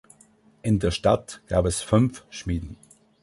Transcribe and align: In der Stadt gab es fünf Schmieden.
In 0.63 0.79
der 0.79 0.89
Stadt 0.89 1.43
gab 1.45 1.67
es 1.67 1.83
fünf 1.83 2.25
Schmieden. 2.31 2.75